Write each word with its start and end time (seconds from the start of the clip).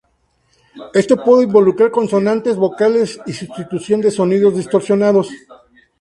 Esto 0.95 1.23
puede 1.23 1.43
involucrar 1.43 1.91
consonantes, 1.91 2.55
vocales 2.55 3.19
y 3.27 3.33
sustitución 3.33 4.01
de 4.01 4.09
sonidos 4.09 4.55
distorsionados. 4.57 5.29